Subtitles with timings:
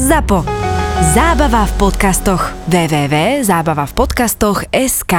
[0.00, 0.48] ZAPO.
[1.12, 2.56] Zábava v podcastoch.
[2.72, 5.14] www.zábavavpodcastoch.sk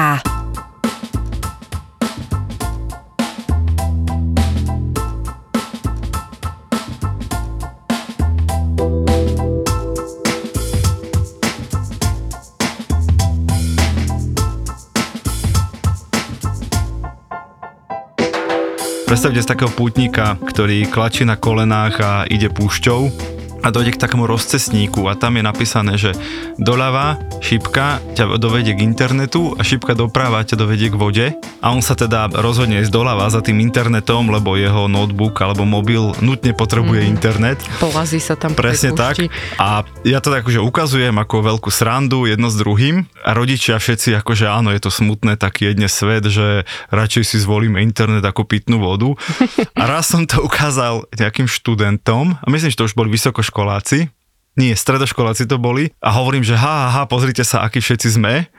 [19.05, 23.30] Predstavte si takého pútnika, ktorý klačí na kolenách a ide púšťou
[23.61, 26.17] a dojde k takému rozcesníku a tam je napísané, že
[26.57, 31.27] doľava šipka ťa dovedie k internetu a šipka doprava ťa dovedie k vode
[31.61, 36.13] a on sa teda rozhodne ísť doľava za tým internetom, lebo jeho notebook alebo mobil
[36.19, 37.09] nutne potrebuje mm.
[37.09, 37.57] internet.
[37.77, 39.21] Polazí sa tam Presne tak.
[39.61, 44.49] A ja to akože ukazujem ako veľkú srandu jedno s druhým a rodičia všetci akože
[44.49, 49.13] áno, je to smutné, taký jedne svet, že radšej si zvolíme internet ako pitnú vodu.
[49.81, 53.50] A raz som to ukázal nejakým študentom a myslím, že to už boli vysokoškoláci,
[54.59, 58.51] nie, stredoškoláci to boli a hovorím, že ha, ha, ha, pozrite sa, akí všetci sme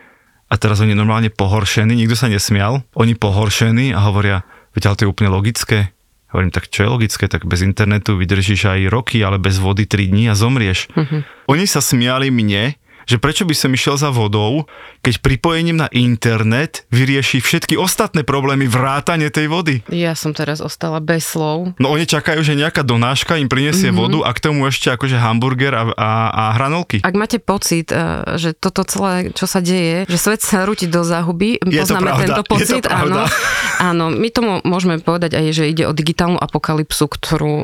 [0.48, 5.02] a teraz oni normálne pohoršení, nikto sa nesmial, oni pohoršení a hovoria, veď ale to
[5.04, 5.92] je úplne logické.
[6.32, 10.08] Hovorím, tak čo je logické, tak bez internetu vydržíš aj roky, ale bez vody 3
[10.08, 10.88] dní a zomrieš.
[10.96, 11.20] Uh-huh.
[11.44, 14.64] Oni sa smiali mne, že prečo by som išiel za vodou,
[15.02, 19.74] keď pripojením na internet vyrieši všetky ostatné problémy vrátane tej vody.
[19.90, 21.74] Ja som teraz ostala bez slov.
[21.82, 23.98] No oni čakajú, že nejaká donáška im prinesie mm-hmm.
[23.98, 27.02] vodu a k tomu ešte akože hamburger a, a, a hranolky.
[27.02, 31.02] Ak máte pocit, eh, že toto celé, čo sa deje, že svet sa rúti do
[31.02, 33.26] záhuby, je poznáme to tento pocit, áno.
[33.82, 37.54] Áno, my tomu môžeme povedať aj, že ide o digitálnu apokalypsu, ktorú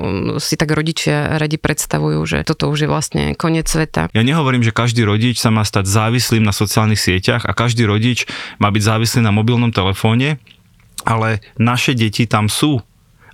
[0.43, 4.11] si tak rodičia radi predstavujú, že toto už je vlastne koniec sveta.
[4.11, 8.25] Ja nehovorím, že každý rodič sa má stať závislým na sociálnych sieťach a každý rodič
[8.57, 10.41] má byť závislý na mobilnom telefóne,
[11.05, 12.81] ale naše deti tam sú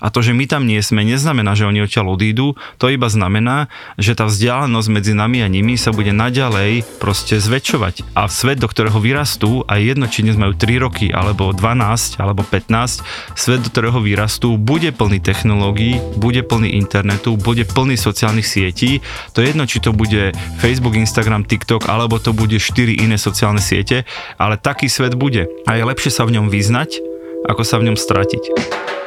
[0.05, 3.73] a to, že my tam nie sme, neznamená, že oni odtiaľ odídu, to iba znamená,
[3.97, 8.13] že tá vzdialenosť medzi nami a nimi sa bude naďalej proste zväčšovať.
[8.13, 12.45] A svet, do ktorého vyrastú, a jedno, či dnes majú 3 roky, alebo 12, alebo
[12.45, 13.01] 15,
[13.33, 19.01] svet, do ktorého vyrastú, bude plný technológií, bude plný internetu, bude plný sociálnych sietí.
[19.33, 23.65] To je jedno, či to bude Facebook, Instagram, TikTok, alebo to bude 4 iné sociálne
[23.65, 24.05] siete,
[24.37, 25.49] ale taký svet bude.
[25.65, 27.01] A je lepšie sa v ňom vyznať,
[27.49, 29.04] ako sa v ňom stratiť.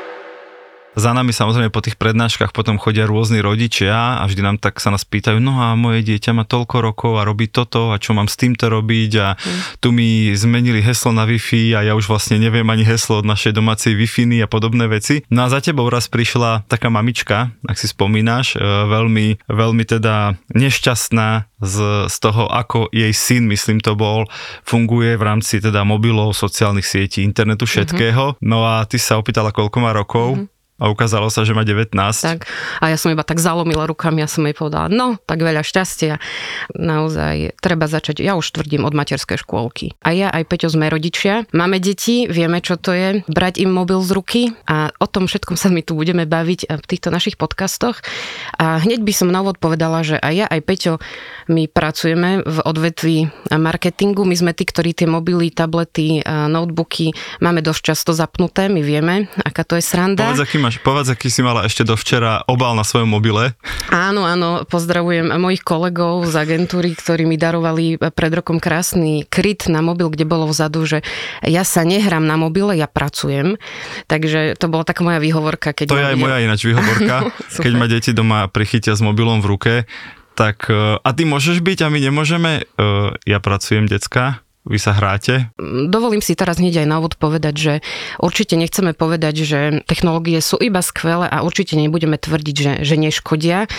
[0.97, 4.89] Za nami samozrejme po tých prednáškach potom chodia rôzni rodičia a vždy nám tak sa
[4.89, 8.25] nás pýtajú, no a moje dieťa má toľko rokov a robí toto a čo mám
[8.25, 9.77] s týmto robiť a mm.
[9.77, 13.53] tu mi zmenili heslo na Wi-Fi a ja už vlastne neviem ani heslo od našej
[13.53, 15.21] domácej Wi-Fi a podobné veci.
[15.29, 20.33] No a za tebou raz prišla taká mamička, ak si spomínaš, e, veľmi, veľmi teda
[20.49, 21.75] nešťastná z,
[22.09, 24.25] z toho, ako jej syn, myslím to bol,
[24.65, 27.71] funguje v rámci teda mobilov, sociálnych sietí, internetu, mhm.
[27.71, 28.23] všetkého.
[28.33, 28.49] Mm-hmm.
[28.49, 30.41] No a ty sa opýtala, koľko má rokov.
[30.41, 31.93] Mm-hmm a ukázalo sa, že má 19.
[31.97, 32.45] Tak.
[32.81, 36.21] A ja som iba tak zalomila rukami, ja som jej povedala, no, tak veľa šťastia.
[36.77, 39.97] Naozaj treba začať, ja už tvrdím od materskej škôlky.
[40.05, 43.97] A ja aj Peťo sme rodičia, máme deti, vieme, čo to je, brať im mobil
[44.05, 47.99] z ruky a o tom všetkom sa my tu budeme baviť v týchto našich podcastoch.
[48.61, 50.93] A hneď by som na úvod povedala, že aj ja, aj Peťo,
[51.49, 53.17] my pracujeme v odvetví
[53.49, 59.25] marketingu, my sme tí, ktorí tie mobily, tablety, notebooky máme dosť často zapnuté, my vieme,
[59.41, 60.29] aká to je sranda.
[60.31, 63.55] Povedz, aký máš, povedz, aký si mala ešte dovčera obal na svojom mobile.
[63.87, 69.79] Áno, áno, pozdravujem mojich kolegov z agentúry, ktorí mi darovali pred rokom krásny kryt na
[69.79, 71.07] mobil, kde bolo vzadu, že
[71.39, 73.55] ja sa nehrám na mobile, ja pracujem.
[74.11, 75.71] Takže to bola taká moja výhovorka.
[75.71, 77.31] Keď to je aj moja ináč výhovorka.
[77.63, 79.73] keď ma deti doma prichytia s mobilom v ruke,
[80.35, 82.51] tak e, a ty môžeš byť a my nemôžeme?
[82.59, 82.85] E,
[83.23, 85.49] ja pracujem, decka vy sa hráte?
[85.87, 87.73] Dovolím si teraz hneď aj na úvod povedať, že
[88.19, 93.71] určite nechceme povedať, že technológie sú iba skvelé a určite nebudeme tvrdiť, že, že neškodia.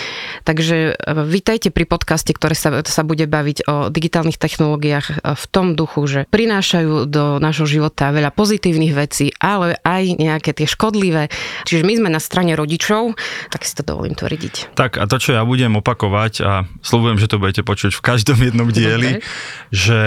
[0.43, 5.45] Takže e, vítajte pri podcaste, ktoré sa, sa bude baviť o digitálnych technológiách e, v
[5.53, 11.29] tom duchu, že prinášajú do nášho života veľa pozitívnych vecí, ale aj nejaké tie škodlivé.
[11.69, 13.13] Čiže my sme na strane rodičov,
[13.53, 14.73] tak si to dovolím tvrdiť.
[14.73, 16.51] Tak a to, čo ja budem opakovať a
[16.81, 19.25] slúbujem, že to budete počuť v každom jednom dieli, okay.
[19.69, 20.01] že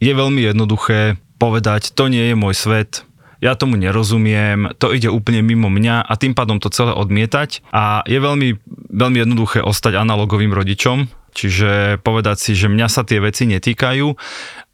[0.00, 3.04] je veľmi jednoduché povedať, to nie je môj svet,
[3.40, 7.64] ja tomu nerozumiem, to ide úplne mimo mňa a tým pádom to celé odmietať.
[7.72, 8.60] A je veľmi,
[8.92, 14.06] veľmi jednoduché ostať analogovým rodičom, čiže povedať si, že mňa sa tie veci netýkajú,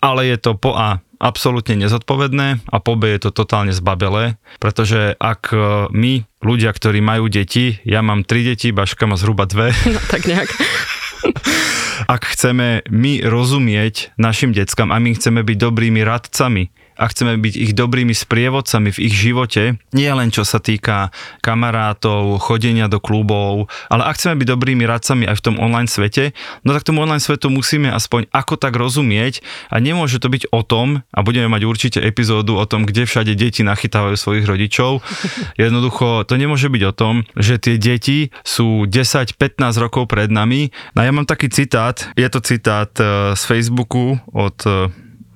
[0.02, 5.16] ale je to po A absolútne nezodpovedné a po B je to totálne zbabelé, pretože
[5.16, 5.48] ak
[5.94, 9.72] my, ľudia, ktorí majú deti, ja mám tri deti, Baška má zhruba dve.
[9.88, 10.50] No tak nejak.
[12.04, 17.54] Ak chceme my rozumieť našim deckám a my chceme byť dobrými radcami, a chceme byť
[17.54, 21.12] ich dobrými sprievodcami v ich živote, nie len čo sa týka
[21.44, 26.32] kamarátov, chodenia do klubov, ale ak chceme byť dobrými radcami aj v tom online svete,
[26.64, 30.64] no tak tomu online svetu musíme aspoň ako tak rozumieť a nemôže to byť o
[30.64, 35.00] tom, a budeme mať určite epizódu o tom, kde všade deti nachytávajú svojich rodičov.
[35.60, 39.36] Jednoducho to nemôže byť o tom, že tie deti sú 10-15
[39.80, 40.72] rokov pred nami.
[40.96, 44.88] No ja mám taký citát, je to citát e, z Facebooku od e,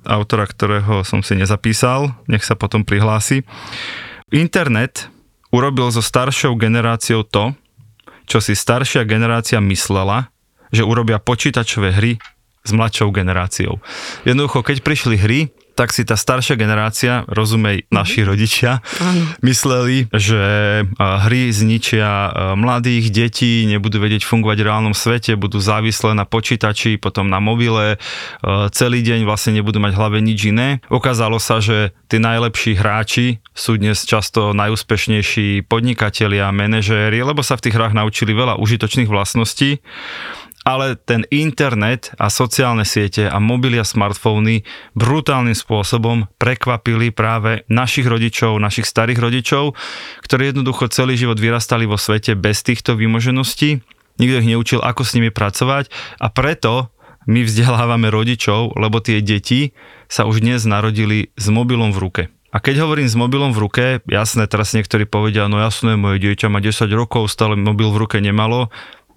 [0.05, 3.45] autora, ktorého som si nezapísal, nech sa potom prihlási.
[4.31, 5.11] Internet
[5.51, 7.53] urobil so staršou generáciou to,
[8.25, 10.31] čo si staršia generácia myslela,
[10.71, 12.15] že urobia počítačové hry
[12.63, 13.83] s mladšou generáciou.
[14.23, 15.39] Jednoducho, keď prišli hry,
[15.75, 19.23] tak si tá staršia generácia, rozumej naši rodičia, Áno.
[19.41, 20.41] mysleli, že
[20.99, 27.31] hry zničia mladých detí, nebudú vedieť fungovať v reálnom svete, budú závislé na počítači, potom
[27.31, 27.97] na mobile,
[28.71, 30.83] celý deň vlastne nebudú mať v hlave nič iné.
[30.91, 37.67] Ukázalo sa, že tí najlepší hráči sú dnes často najúspešnejší podnikatelia, manažéri, lebo sa v
[37.67, 39.79] tých hrách naučili veľa užitočných vlastností
[40.61, 44.61] ale ten internet a sociálne siete a mobily a smartfóny
[44.93, 49.73] brutálnym spôsobom prekvapili práve našich rodičov, našich starých rodičov,
[50.21, 53.81] ktorí jednoducho celý život vyrastali vo svete bez týchto vymožeností.
[54.21, 55.89] Nikto ich neučil, ako s nimi pracovať
[56.21, 56.93] a preto
[57.25, 59.73] my vzdelávame rodičov, lebo tie deti
[60.09, 62.23] sa už dnes narodili s mobilom v ruke.
[62.51, 66.51] A keď hovorím s mobilom v ruke, jasné, teraz niektorí povedia, no jasné, moje dieťa
[66.51, 68.67] má 10 rokov, stále mobil v ruke nemalo.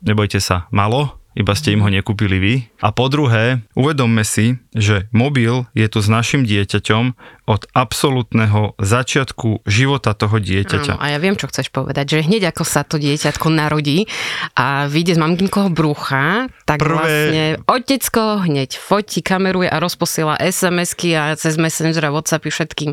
[0.06, 2.54] Nebojte sa, malo, iba ste im ho nekúpili vy.
[2.78, 7.14] A po druhé, uvedomme si, že mobil je tu s našim dieťaťom
[7.44, 10.96] od absolútneho začiatku života toho dieťaťa.
[10.96, 14.08] Áno, a ja viem, čo chceš povedať, že hneď ako sa to dieťatko narodí
[14.54, 21.12] a vyjde z maminkoho brucha, tak Prvé- vlastne otecko hneď fotí, kameruje a rozposiela SMS-ky
[21.12, 22.90] a cez Messenger a Whatsappy všetkým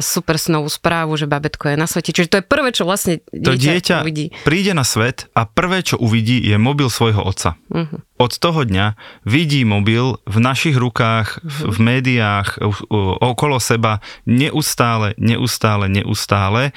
[0.00, 2.10] super snovú správu, že babetko je na svete.
[2.10, 4.26] Čiže to je prvé, čo vlastne To dieťa, dieťa uvidí.
[4.42, 7.60] príde na svet a prvé, čo uvidí, je mobil svojho otca.
[7.80, 7.96] Mhm.
[8.20, 12.60] Od toho dňa vidí mobil v našich rukách, v, v médiách,
[13.24, 16.76] okolo seba neustále, neustále, neustále.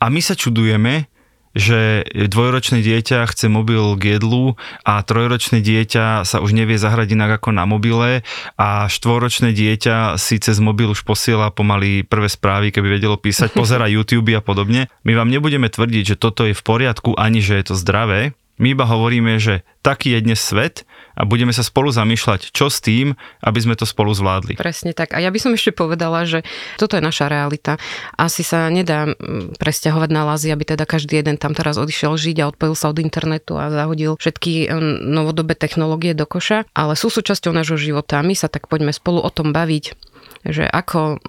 [0.00, 1.10] A my sa čudujeme,
[1.50, 4.54] že dvojročné dieťa chce mobil k jedlu
[4.86, 8.22] a trojročné dieťa sa už nevie zahrať inak ako na mobile
[8.54, 13.90] a štvoročné dieťa si cez mobil už posiela pomaly prvé správy, keby vedelo písať, pozera
[13.94, 14.86] YouTube a podobne.
[15.02, 18.38] My vám nebudeme tvrdiť, že toto je v poriadku, ani že je to zdravé.
[18.60, 20.84] My iba hovoríme, že taký je dnes svet
[21.16, 24.60] a budeme sa spolu zamýšľať, čo s tým, aby sme to spolu zvládli.
[24.60, 25.16] Presne tak.
[25.16, 26.44] A ja by som ešte povedala, že
[26.76, 27.80] toto je naša realita.
[28.20, 32.36] Asi sa nedá mm, presťahovať na lázy, aby teda každý jeden tam teraz odišiel žiť
[32.44, 37.08] a odpojil sa od internetu a zahodil všetky mm, novodobé technológie do koša, ale sú
[37.08, 38.20] súčasťou nášho života.
[38.20, 40.09] My sa tak poďme spolu o tom baviť
[40.44, 41.20] že ako,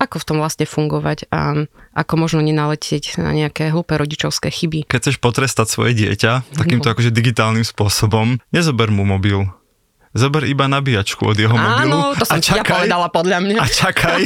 [0.00, 4.88] ako v tom vlastne fungovať a ako možno nenaletieť na nejaké hlúpe rodičovské chyby.
[4.88, 6.92] Keď chceš potrestať svoje dieťa takýmto No.
[6.94, 9.44] akože digitálnym spôsobom, nezober mu mobil.
[10.16, 13.58] Zober iba nabíjačku od jeho mobilu Áno, to som a ja čakaj, povedala podľa mňa.
[13.60, 14.20] a čakaj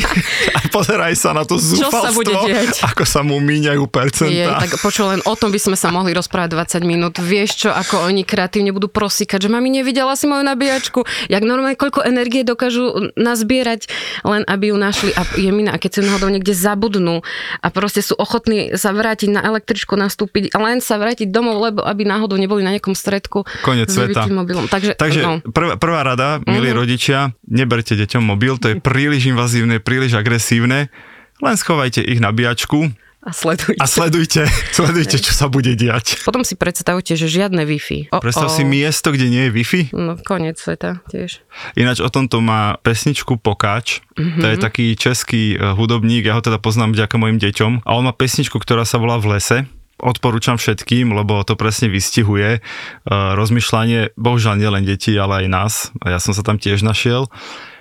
[0.51, 2.81] a pozeraj sa na to Čo sa zúfalstvo, bude diať?
[2.81, 4.63] ako sa mu míňajú Je, percentá.
[4.63, 7.15] tak počuj, len o tom by sme sa mohli rozprávať 20 minút.
[7.19, 11.75] Vieš čo, ako oni kreatívne budú prosíkať, že mami nevidela si moju nabíjačku, jak normálne
[11.75, 13.91] koľko energie dokážu nazbierať,
[14.23, 17.27] len aby ju našli a je mina, a keď si náhodou niekde zabudnú
[17.59, 22.05] a proste sú ochotní sa vrátiť na električku, nastúpiť len sa vrátiť domov, lebo aby
[22.05, 24.29] náhodou neboli na nejakom stredku Koniec s sveta.
[24.29, 24.69] mobilom.
[24.69, 26.77] Takže, Takže no, prvá, prvá rada, milí Mhm.
[26.77, 30.93] rodičia, neberte deťom mobil, to je príliš invazívne, príliš agresívne,
[31.41, 33.77] len schovajte ich nabíjačku a sledujte.
[33.77, 34.43] a sledujte,
[34.77, 36.21] sledujte, čo sa bude diať.
[36.21, 38.13] Potom si predstavte, že žiadne Wi-Fi.
[38.13, 39.83] O, Predstav si miesto, kde nie je Wi-Fi.
[39.93, 41.41] No, koniec sveta tiež.
[41.75, 44.01] Ináč o tomto má pesničku Pokáč.
[44.15, 44.41] Mm-hmm.
[44.41, 47.85] To je taký český eh, hudobník, ja ho teda poznám vďaka mojim deťom.
[47.85, 49.59] A on má pesničku, ktorá sa volá V lese.
[50.01, 55.75] Odporúčam všetkým, lebo to presne vystihuje uh, rozmýšľanie, bohužiaľ nielen detí, ale aj nás.
[56.01, 57.29] A ja som sa tam tiež našiel.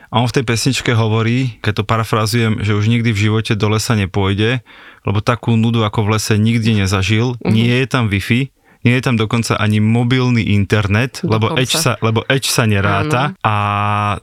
[0.10, 3.70] A on v tej pesničke hovorí, keď to parafrazujem, že už nikdy v živote do
[3.70, 4.66] lesa nepôjde,
[5.06, 7.38] lebo takú nudu ako v lese nikdy nezažil.
[7.38, 7.54] Mm-hmm.
[7.54, 8.50] Nie je tam Wi-Fi,
[8.84, 11.52] nie je tam dokonca ani mobilný internet, lebo.
[11.60, 13.56] Edge, sa, lebo Edge sa neráta a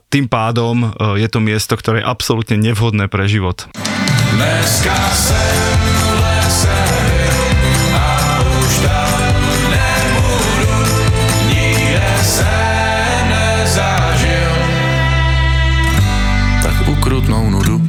[0.09, 3.69] tým pádom e, je to miesto, ktoré je absolútne nevhodné pre život.
[4.33, 6.16] Dneska jsem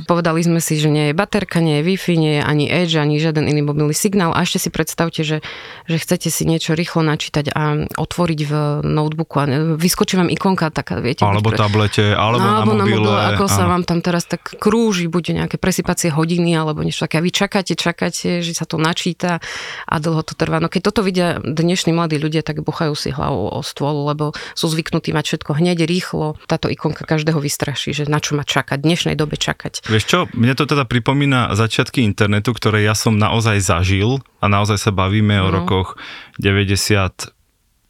[0.09, 3.21] povedali sme si, že nie je baterka, nie je Wi-Fi, nie je ani Edge, ani
[3.21, 4.33] žiaden iný mobilný signál.
[4.33, 5.45] A ešte si predstavte, že,
[5.85, 8.53] že chcete si niečo rýchlo načítať a otvoriť v
[8.89, 9.45] notebooku a
[9.77, 11.29] vyskočí vám ikonka taká, viete.
[11.29, 13.37] Alebo pre- tablete, alebo, No, alebo na mobile.
[13.37, 13.77] ako sa áno.
[13.77, 17.19] vám tam teraz tak krúži, buď nejaké presypacie hodiny, alebo niečo také.
[17.19, 19.43] A vy čakáte, čakáte, že sa to načíta
[19.85, 20.63] a dlho to trvá.
[20.63, 24.71] No keď toto vidia dnešní mladí ľudia, tak buchajú si hlavu o stôl, lebo sú
[24.71, 26.39] zvyknutí mať všetko hneď, rýchlo.
[26.47, 29.83] Táto ikonka každého vystraší, že na čo má čakať, v dnešnej dobe čakať.
[29.91, 34.79] Vieš čo, mne to teda pripomína začiatky internetu, ktoré ja som naozaj zažil a naozaj
[34.79, 35.65] sa bavíme o No.
[35.65, 35.97] rokoch
[36.39, 37.33] 90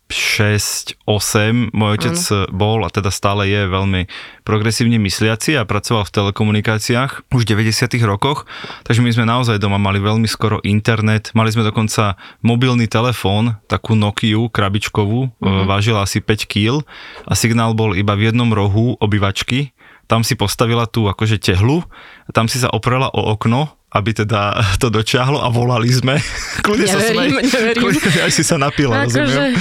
[0.09, 1.77] 6, 8.
[1.77, 2.17] Môj otec
[2.49, 4.09] bol a teda stále je veľmi
[4.41, 8.49] progresívne mysliaci a pracoval v telekomunikáciách už v 90 rokoch,
[8.89, 13.93] takže my sme naozaj doma mali veľmi skoro internet, mali sme dokonca mobilný telefón, takú
[13.93, 15.69] Nokiu krabičkovú, mm-hmm.
[15.69, 16.81] vážila asi 5 kg
[17.29, 19.77] a signál bol iba v jednom rohu obývačky,
[20.09, 21.85] tam si postavila tú akože tehlu,
[22.33, 26.17] tam si sa oprela o okno, aby teda to dočiahlo a volali sme.
[26.65, 27.39] Kľudne sa neverím.
[27.77, 29.55] Kľudne aj si sa napila, Akože.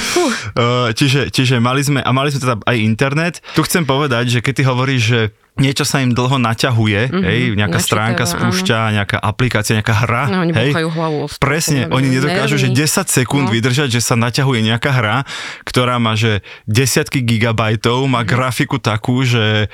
[0.55, 3.35] Uh, čiže, čiže mali sme, a mali sme teda aj internet.
[3.53, 5.19] Tu chcem povedať, že keď ty hovoríš, že
[5.57, 10.41] niečo sa im dlho naťahuje, mm-hmm, hej, nejaká stránka spúšťa, nejaká aplikácia, nejaká hra, No,
[10.41, 11.27] oni hej, hlavu o.
[11.37, 12.85] Presne, oni nedokážu, že nervy.
[12.85, 13.53] 10 sekúnd No.
[13.53, 15.17] vydržať, že sa naťahuje nejaká hra,
[15.63, 18.29] ktorá má, že desiatky gigabajtov, má Mhm.
[18.29, 19.67] grafiku takú, že,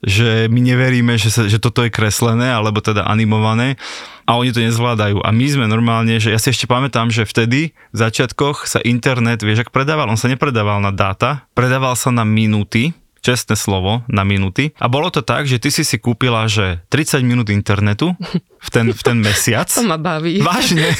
[0.00, 3.76] že my neveríme, že, sa, že toto je kreslené, alebo teda animované
[4.24, 5.20] a oni to nezvládajú.
[5.20, 9.42] A my sme normálne, že ja si ešte pamätám, že vtedy v začiatkoch sa internet,
[9.42, 14.24] vieš, ak predával, on sa nepredával na dáta, predával sa na minúty, čestné slovo, na
[14.24, 14.72] minúty.
[14.80, 18.16] A bolo to tak, že ty si si kúpila, že 30 minút internetu
[18.60, 19.68] v ten, v ten mesiac.
[19.80, 20.40] To ma baví.
[20.40, 20.92] Vážne.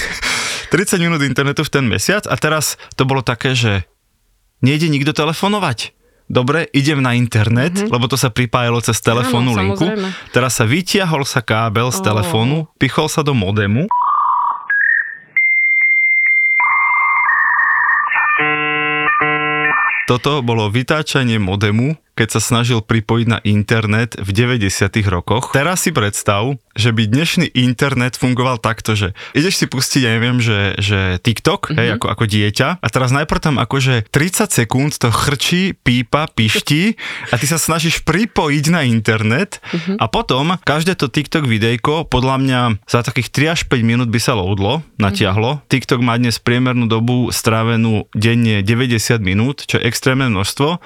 [0.70, 3.84] 30 minút internetu v ten mesiac a teraz to bolo také, že
[4.62, 5.96] nejde nikto telefonovať.
[6.30, 7.90] Dobre, idem na internet, mm-hmm.
[7.90, 9.82] lebo to sa pripájalo cez telefónnu linku.
[9.82, 10.08] samozrejme.
[10.30, 12.06] Teraz sa vytiahol sa kábel z Ó.
[12.06, 13.90] telefónu, pichol sa do modemu.
[20.06, 24.68] Toto bolo vytáčanie modemu, keď sa snažil pripojiť na internet v 90
[25.08, 25.56] rokoch.
[25.56, 30.36] Teraz si predstav, že by dnešný internet fungoval takto, že ideš si pustiť, ja neviem,
[30.36, 31.80] že, že TikTok, mm-hmm.
[31.80, 37.00] hej, ako, ako dieťa a teraz najprv tam akože 30 sekúnd to chrčí, pípa, pišti
[37.32, 39.96] a ty sa snažíš pripojiť na internet mm-hmm.
[39.96, 44.20] a potom každé to TikTok videjko podľa mňa za takých 3 až 5 minút by
[44.20, 45.56] sa loadlo, natiahlo.
[45.56, 45.70] Mm-hmm.
[45.72, 50.84] TikTok má dnes priemernú dobu strávenú denne 90 minút, čo je extrémne množstvo.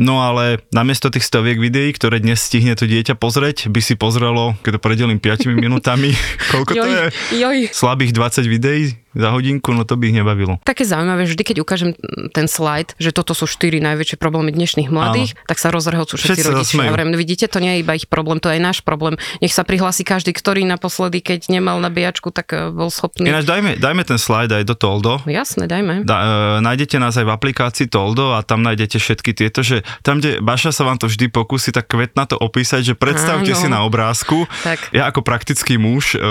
[0.00, 4.56] No ale namiesto tých stoviek videí, ktoré dnes stihne to dieťa pozrieť, by si pozrelo,
[4.64, 6.16] keď to predelím 5 minútami,
[6.56, 7.04] koľko to Joj, je?
[7.36, 7.58] joj.
[7.68, 10.62] Slabých 20 videí za hodinku, no to by ich nebavilo.
[10.62, 11.90] Také zaujímavé, vždy keď ukážem
[12.30, 16.78] ten slajd, že toto sú štyri najväčšie problémy dnešných mladých, tak sa rozrehocú všetci Všetci
[16.78, 16.94] rodičia.
[16.94, 19.18] vrem, vidíte, to nie je iba ich problém, to je náš problém.
[19.42, 23.26] Nech sa prihlási každý, ktorý naposledy, keď nemal nabíjačku, tak eh, bol schopný.
[23.30, 25.22] Ináč dajme, dajme ten slide aj do Toldo.
[25.26, 26.06] Jasné, dajme.
[26.06, 26.26] Da, e,
[26.62, 30.70] nájdete nás aj v aplikácii Toldo a tam nájdete všetky tieto, že tam, kde Baša
[30.70, 33.60] sa vám to vždy pokusí tak kvetna to opísať, že predstavte Áno.
[33.60, 34.46] si na obrázku.
[34.62, 34.94] Tak.
[34.94, 36.22] Ja ako praktický muž e,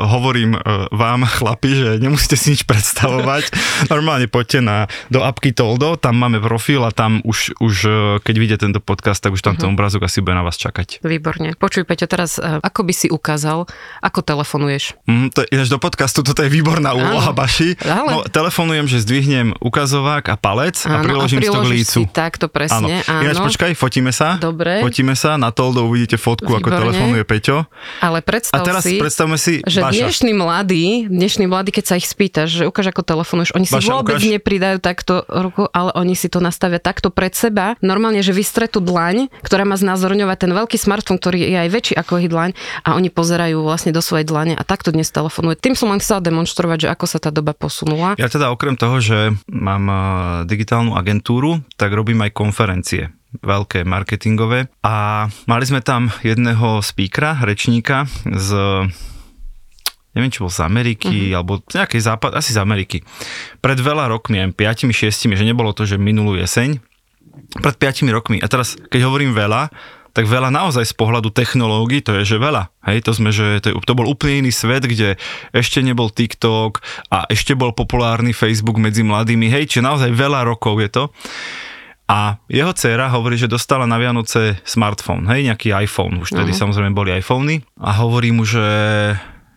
[0.00, 0.60] hovorím e,
[0.92, 1.88] vám, chlapi, že
[2.26, 3.54] nemusíte si nič predstavovať.
[3.94, 8.34] Normálne poďte na, do apky Toldo, tam máme profil a tam už, už e, keď
[8.34, 11.06] vidíte tento podcast, tak už tam ten obrázok asi bude na vás čakať.
[11.06, 11.54] Výborne.
[11.54, 13.70] Počuj, Peťo, teraz eh, ako by si ukázal,
[14.02, 14.98] ako telefonuješ?
[15.06, 17.38] Mm, to, ináč do podcastu toto je výborná úloha, Áno.
[17.38, 17.78] Baši.
[17.78, 22.00] Ale- No, telefonujem, že zdvihnem ukazovák a palec a priložím si to k lícu.
[22.10, 23.22] takto presne, áno.
[23.22, 24.34] Ináč počkaj, fotíme sa.
[24.40, 24.82] Dobre.
[24.82, 26.80] Fotíme sa, na Toldo uvidíte fotku, ako Výborne.
[26.90, 27.68] telefonuje Peťo.
[28.00, 30.08] Ale A predstav teraz si, predstavme si že Baša.
[30.08, 34.16] dnešní mladí, dnešní mladí, keď sa ich spýtaš, že ukáž ako telefonuješ, oni si vôbec
[34.16, 34.32] ukáž.
[34.40, 37.76] nepridajú takto ruku, ale oni si to nastavia takto pred seba.
[37.84, 42.24] Normálne, že vystretú dlaň, ktorá má znázorňovať ten veľký smartfón, ktorý je aj väčší ako
[42.24, 42.56] ich dlaň
[42.88, 45.60] a oni pozerajú vlastne do svojej dlane a takto dnes telefonuje.
[45.60, 48.16] Tým som len chcela demonstrovať, že ako sa tá doba posunula.
[48.16, 49.98] Ja teda okrem toho, že mám eh,
[50.48, 58.08] digitálnu agentúru, tak robím aj konferencie veľké marketingové a mali sme tam jedného speakera, rečníka
[58.24, 58.48] z
[60.16, 61.20] neviem, či bol z Ameriky, Mhm.
[61.28, 61.36] uh-huh.
[61.36, 63.04] alebo z nejakej západ, asi z Ameriky.
[63.60, 66.80] Pred veľa rokmi, aj 5-6, že nebolo to, že minulú jeseň,
[67.60, 68.40] pred 5 rokmi.
[68.40, 69.68] A teraz, keď hovorím veľa,
[70.16, 72.72] tak veľa naozaj z pohľadu technológií, to je, že veľa.
[72.88, 75.20] Hej, to sme, že to, je, to bol úplne iný svet, kde
[75.52, 76.80] ešte nebol TikTok
[77.12, 79.52] a ešte bol populárny Facebook medzi mladými.
[79.52, 81.04] Hej, čiže naozaj veľa rokov je to.
[82.08, 86.62] A jeho dcéra hovorí, že dostala na Vianoce smartfón, hej, nejaký iPhone, už tedy uh-huh.
[86.64, 88.62] samozrejme boli iPhony a hovorí mu, že,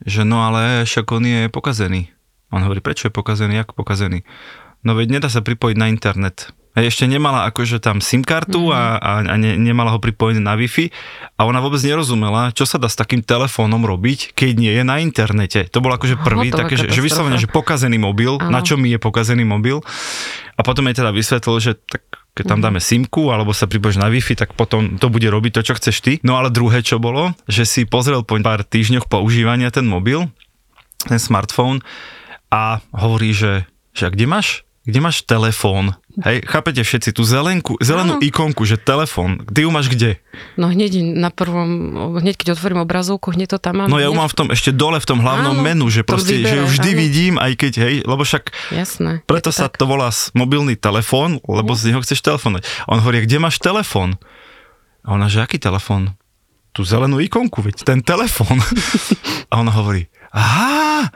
[0.04, 2.12] že no ale však on je pokazený.
[2.50, 4.26] On hovorí, prečo je pokazený, ako pokazený?
[4.82, 6.56] No veď nedá sa pripojiť na internet.
[6.78, 10.54] Hej, ešte nemala akože tam SIM kartu a, a, a ne, nemala ho pripojené na
[10.54, 10.94] Wi-Fi
[11.36, 15.02] a ona vôbec nerozumela, čo sa dá s takým telefónom robiť, keď nie je na
[15.02, 15.66] internete.
[15.74, 18.54] To bol akože prvý, Hotová také, že, že vyslovene, že pokazený mobil, Áno.
[18.54, 19.82] na čo mi je pokazený mobil.
[20.60, 22.04] A potom jej teda vysvetlil, že tak
[22.36, 25.62] keď tam dáme simku alebo sa pripojíš na Wi-Fi, tak potom to bude robiť to,
[25.72, 26.14] čo chceš ty.
[26.24, 30.28] No ale druhé, čo bolo, že si pozrel po pár týždňoch používania ten mobil,
[31.04, 31.84] ten smartfón
[32.52, 35.96] a hovorí, že, že a kde máš, kde máš telefón?
[36.20, 38.24] Hej, chápete všetci, tú zelenku, zelenú Áno.
[38.24, 40.20] ikonku, že telefón, ty ju máš kde?
[40.60, 41.70] No hneď na prvom,
[42.20, 43.88] hneď keď otvorím obrazovku, hneď to tam mám.
[43.88, 46.12] No ja ju mám v tom, ešte dole v tom hlavnom Áno, menu, že to
[46.12, 47.00] proste, že ju vybere, vždy áno.
[47.00, 48.44] vidím, aj keď, hej, lebo však
[48.76, 49.12] Jasné.
[49.24, 49.80] Preto je sa tak.
[49.80, 52.68] to volá mobilný telefón, lebo z neho chceš telefonovať.
[52.92, 54.20] On hovorí, kde máš telefón?
[55.08, 56.20] A ona, že aký telefón?
[56.76, 58.60] Tú zelenú ikonku, veď ten telefón.
[59.52, 61.10] A ona hovorí, aha,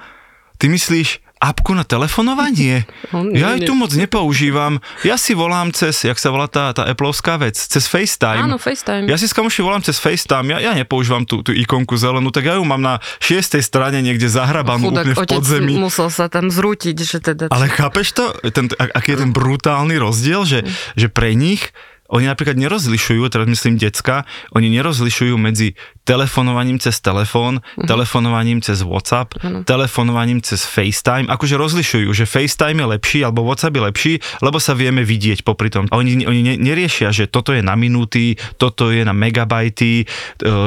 [0.58, 2.88] ty myslíš apku na telefonovanie?
[3.16, 4.80] On Ja aj tu moc nepoužívam.
[5.04, 8.48] Ja si volám cez, jak sa volá tá, tá Appleovská vec, cez FaceTime.
[8.48, 9.12] Áno, FaceTime.
[9.12, 12.48] Ja si s kamoši volám cez FaceTime, ja, ja nepoužívam tú, tú ikonku zelenú, tak
[12.48, 15.74] ja ju mám na šiestej strane niekde zahrabanú Chudák úplne v otec podzemí.
[15.76, 17.44] musel sa tam zrútiť, že teda...
[17.52, 18.32] Ale chápeš to?
[18.56, 20.64] Ten, aký je ten brutálny rozdiel, že,
[20.96, 21.76] že pre nich
[22.14, 25.74] oni napríklad nerozlišujú, teraz myslím decka, oni nerozlišujú medzi
[26.04, 31.32] telefonovaním cez telefón, telefonovaním cez WhatsApp, telefonovaním cez FaceTime.
[31.32, 35.72] Akože rozlišujú, že FaceTime je lepší alebo WhatsApp je lepší, lebo sa vieme vidieť popri
[35.72, 35.88] tom.
[35.90, 40.06] A oni, oni ne- neriešia, že toto je na minúty, toto je na megabajty, e,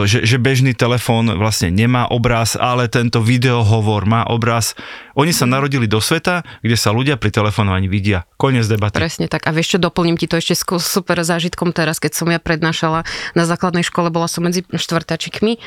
[0.08, 4.72] že, že bežný telefón vlastne nemá obraz, ale tento videohovor má obraz.
[5.16, 8.28] Oni sa narodili do sveta, kde sa ľudia pri telefonovaní vidia.
[8.36, 9.00] Koniec debaty.
[9.00, 9.48] Presne tak.
[9.48, 13.44] A vieš čo, doplním ti to ešte super zážitkom teraz, keď som ja prednášala na
[13.48, 14.64] základnej škole, bola som medzi
[15.26, 15.58] štvrtačikmi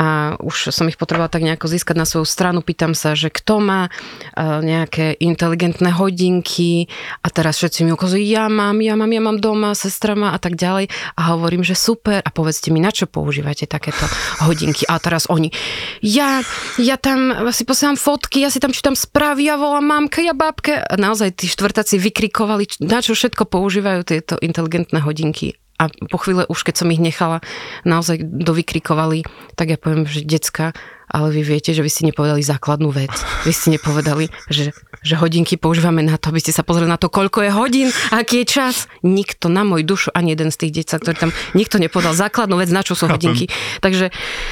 [0.00, 2.64] a už som ich potrebovala tak nejako získať na svoju stranu.
[2.64, 6.88] Pýtam sa, že kto má eh, nejaké inteligentné hodinky
[7.20, 10.38] a teraz všetci mi ukazujú, ja mám, ja mám, ja mám doma, sestra má a
[10.40, 10.88] tak ďalej.
[11.20, 14.08] A hovorím, že super a povedzte mi, na čo používate takéto
[14.42, 14.88] hodinky.
[14.88, 15.52] A teraz oni,
[16.00, 16.40] ja,
[16.80, 20.80] ja tam si posielam fotky, ja si tam čítam správy, ja volám mamke, ja babke.
[20.80, 25.61] A naozaj tí štvrtáci vykrikovali, na čo všetko používajú tieto inteligentné hodinky.
[25.82, 27.42] A po chvíle už, keď som ich nechala,
[27.82, 29.26] naozaj dovykrikovali,
[29.58, 30.70] tak ja poviem, že decka,
[31.12, 33.12] ale vy viete, že vy ste nepovedali základnú vec.
[33.44, 37.06] Vy ste nepovedali, že, že hodinky používame na to, aby ste sa pozreli na to,
[37.06, 38.74] koľko je hodín, aký je čas.
[39.02, 42.68] Nikto na môj dušu, ani jeden z tých detí, ktorý tam, nikto nepovedal základnú vec,
[42.68, 43.28] na čo sú Chápem.
[43.30, 43.44] hodinky.
[43.78, 44.08] Takže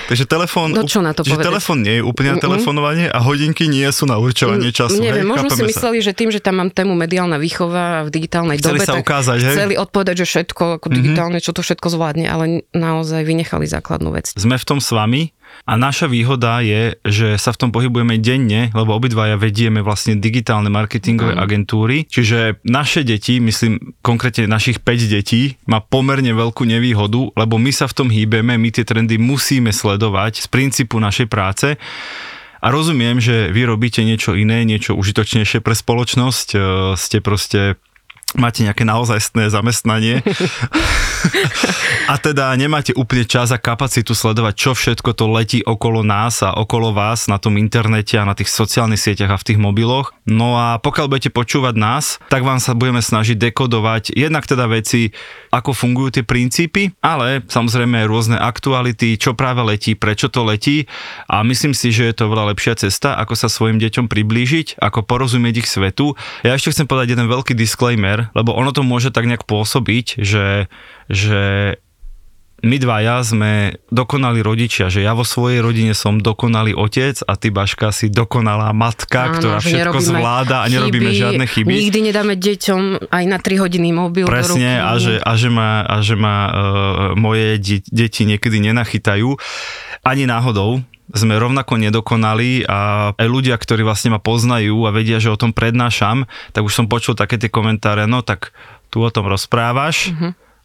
[0.06, 1.48] Takže telefón, No čo na to povedať?
[1.48, 5.00] telefón nie je úplne na telefonovanie a hodinky nie sú na určovanie času.
[5.00, 5.32] Neviem, hej?
[5.32, 5.66] možno si sa.
[5.66, 9.02] mysleli, že tým, že tam mám tému mediálna výchova v digitálnej Chceli dobe, sa tak
[9.02, 9.48] ukázať, hej?
[9.48, 9.56] Mhm.
[9.56, 14.34] chceli odpovedať, že všetko ako digitálne, čo to všetko zvládne, ale naozaj vynechali základnú vec.
[14.34, 15.32] Sme v tom s vami
[15.70, 20.72] a naša výhoda je, že sa v tom pohybujeme denne, lebo obidvaja vedieme vlastne digitálne
[20.72, 27.54] marketingové agentúry, čiže naše deti, myslím konkrétne našich 5 detí, má pomerne veľkú nevýhodu, lebo
[27.60, 31.78] my sa v tom hýbeme, my tie trendy musíme sledovať z princípu našej práce.
[32.60, 36.58] A rozumiem, že vy robíte niečo iné, niečo užitočnejšie pre spoločnosť, e,
[36.92, 37.80] ste proste
[38.38, 40.22] máte nejaké naozajstné zamestnanie
[42.12, 46.54] a teda nemáte úplne čas a kapacitu sledovať, čo všetko to letí okolo nás a
[46.54, 50.14] okolo vás na tom internete a na tých sociálnych sieťach a v tých mobiloch.
[50.26, 55.10] No a pokiaľ budete počúvať nás, tak vám sa budeme snažiť dekodovať jednak teda veci,
[55.50, 60.86] ako fungujú tie princípy, ale samozrejme aj rôzne aktuality, čo práve letí, prečo to letí
[61.26, 65.02] a myslím si, že je to veľa lepšia cesta, ako sa svojim deťom priblížiť, ako
[65.02, 66.14] porozumieť ich svetu.
[66.46, 70.68] Ja ešte chcem povedať jeden veľký disclaimer, lebo ono to môže tak nejak pôsobiť, že,
[71.08, 71.40] že
[72.60, 77.48] my dvaja sme dokonali rodičia, že ja vo svojej rodine som dokonalý otec a ty
[77.48, 81.72] Baška si dokonalá matka, ktorá že všetko zvláda a nerobíme žiadne chyby.
[81.72, 84.84] Nikdy nedáme deťom aj na 3 hodiny mobil Presne, do ruky.
[84.84, 86.52] a že, a že ma, a že ma uh,
[87.16, 89.40] moje de- deti niekedy nenachytajú.
[90.04, 95.32] Ani náhodou sme rovnako nedokonali a aj ľudia, ktorí vlastne ma poznajú a vedia, že
[95.32, 98.54] o tom prednášam, tak už som počul také tie komentáre, no tak
[98.90, 100.14] tu o tom rozprávaš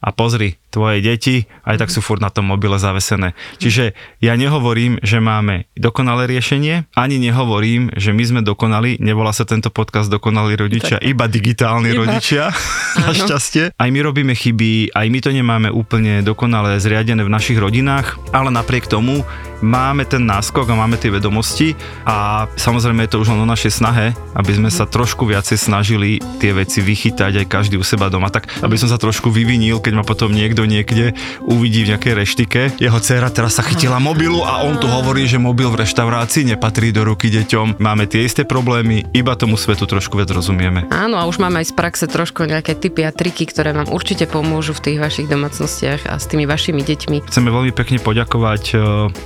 [0.01, 3.32] a pozri, tvoje deti aj tak sú furt na tom mobile zavesené.
[3.64, 9.48] Čiže ja nehovorím, že máme dokonalé riešenie, ani nehovorím, že my sme dokonali, nevolá sa
[9.48, 12.04] tento podcast dokonalí rodičia, iba digitálni Iba.
[12.04, 12.52] rodičia,
[13.08, 13.72] našťastie.
[13.74, 18.52] Aj my robíme chyby, aj my to nemáme úplne dokonale zriadené v našich rodinách, ale
[18.52, 19.24] napriek tomu
[19.64, 23.72] máme ten náskok a máme tie vedomosti a samozrejme je to už len o našej
[23.72, 28.28] snahe, aby sme sa trošku viacej snažili tie veci vychytať aj každý u seba doma,
[28.28, 31.13] tak aby som sa trošku vyvinil, keď ma potom niekto Niekde
[31.45, 32.60] uvidí v nejakej reštike.
[32.82, 36.89] Jeho dcera teraz sa chytila mobilu a on tu hovorí, že mobil v reštaurácii nepatrí
[36.91, 37.78] do ruky deťom.
[37.80, 40.89] Máme tie isté problémy, iba tomu svetu trošku viac rozumieme.
[40.89, 44.25] Áno, a už máme aj z praxe trošku nejaké typy a triky, ktoré vám určite
[44.25, 47.17] pomôžu v tých vašich domácnostiach a s tými vašimi deťmi.
[47.30, 48.75] Chceme veľmi pekne poďakovať e,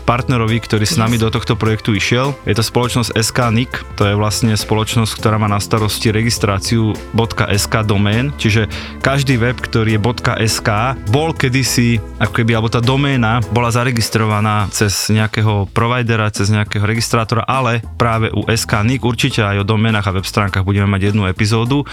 [0.03, 2.35] partnerovi, ktorý s nami do tohto projektu išiel.
[2.43, 6.93] Je to spoločnosť SK NIC, to je vlastne spoločnosť, ktorá má na starosti registráciu
[7.55, 8.67] .sk domén, čiže
[8.99, 10.03] každý web, ktorý je
[10.49, 10.69] .sk,
[11.09, 17.45] bol kedysi, ako keby, alebo tá doména bola zaregistrovaná cez nejakého providera, cez nejakého registrátora,
[17.45, 21.25] ale práve u SK NIC určite aj o doménach a web stránkach budeme mať jednu
[21.29, 21.85] epizódu,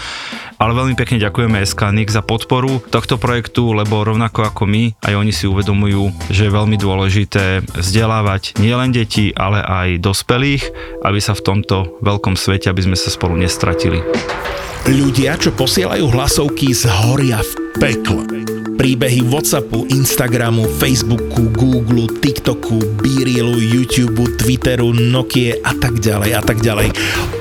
[0.57, 5.13] ale veľmi pekne ďakujeme SK NIC za podporu tohto projektu, lebo rovnako ako my, aj
[5.13, 10.63] oni si uvedomujú, že je veľmi dôležité vzdelávať nielen deti, ale aj dospelých,
[11.05, 14.01] aby sa v tomto veľkom svete, aby sme sa spolu nestratili.
[14.87, 18.56] Ľudia, čo posielajú hlasovky, zhoria v pekle.
[18.77, 26.61] Príbehy Whatsappu, Instagramu, Facebooku, Google, TikToku, Beerilu, YouTube, Twitteru, Nokia a tak ďalej a tak
[26.61, 26.93] ďalej.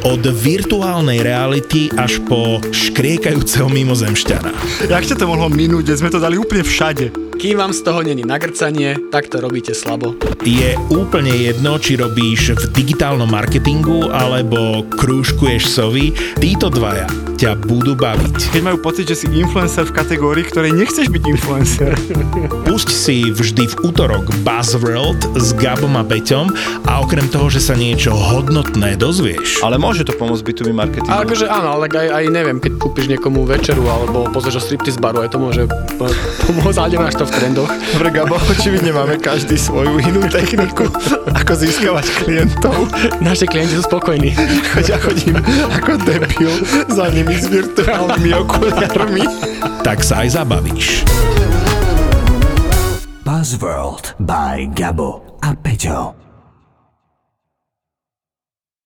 [0.08, 4.50] Od virtuálnej reality až po škriekajúceho mimozemšťana.
[4.88, 7.12] Jak ťa to mohlo minúť, sme to dali úplne všade?
[7.36, 10.16] Kým vám z toho není nagrcanie, tak to robíte slabo.
[10.40, 17.04] Je úplne jedno, či robíš v digitálnom marketingu alebo krúžkuješ sovy, títo dvaja
[17.36, 18.48] ťa budú baviť.
[18.48, 21.92] Keď majú pocit, že si influencer v kategórii, ktorej nechceš byť influencer.
[22.64, 26.48] Pusť si vždy v útorok Buzzworld s Gabom a Peťom
[26.88, 31.12] a okrem toho, že sa niečo hodnotné dozvieš, Ale môže to pomôcť B2B marketingu.
[31.12, 34.96] Ale akože áno, ale aj, aj neviem, keď kúpiš niekomu večeru alebo pozrieš o striptease
[34.96, 35.68] baru, aj to môže
[36.00, 36.16] po-
[36.48, 37.70] pomôcť, ale nemáš to v trendoch.
[37.92, 40.88] Dobre, Gabo, očividne máme každý svoju inú techniku,
[41.36, 42.88] ako získavať klientov.
[43.20, 44.32] Naši klienti sú spokojní.
[44.72, 45.36] Choď ja chodím
[45.68, 46.52] ako debil
[46.88, 49.24] za nimi s virtuálnymi okuliarmi.
[49.82, 51.02] tak sa aj zabavíš.
[53.26, 56.15] Buzzworld by Gabo a Peťo.